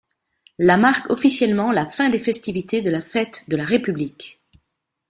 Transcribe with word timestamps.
La 0.57 0.77
marque 0.77 1.11
officiellement 1.11 1.71
la 1.71 1.85
fin 1.85 2.09
des 2.09 2.17
festivités 2.17 2.81
de 2.81 2.89
la 2.89 3.03
fête 3.03 3.45
de 3.49 3.55
la 3.55 3.65
République. 3.65 4.41